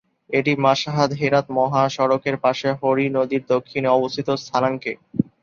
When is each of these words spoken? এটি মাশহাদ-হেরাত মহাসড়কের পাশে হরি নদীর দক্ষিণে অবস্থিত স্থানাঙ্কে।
এটি 0.29 0.51
মাশহাদ-হেরাত 0.63 1.45
মহাসড়কের 1.57 2.35
পাশে 2.43 2.69
হরি 2.79 3.05
নদীর 3.17 3.43
দক্ষিণে 3.53 3.89
অবস্থিত 3.97 4.27
স্থানাঙ্কে। 4.43 4.91